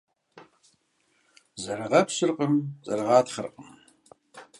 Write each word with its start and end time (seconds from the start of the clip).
Зэрыгъэпщыркъым, 1.61 2.53
зэрыгъатхъэркъым. 2.85 3.69